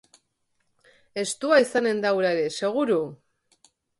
Estua 1.25 1.59
izango 1.65 1.93
da 2.07 2.13
hura 2.17 2.33
ere, 2.37 2.49
seguru! 2.57 2.99